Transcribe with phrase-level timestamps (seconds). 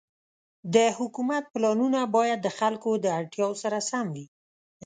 [0.75, 4.25] د حکومت پلانونه باید د خلکو د اړتیاوو سره سم وي.